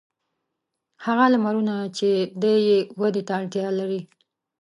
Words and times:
هغه 1.05 1.25
لمرونه 1.33 1.75
چې 1.97 2.09
دی 2.41 2.55
یې 2.67 2.77
ودې 2.99 3.21
ته 3.27 3.33
اړتیا 3.39 3.67
لري. 3.79 4.01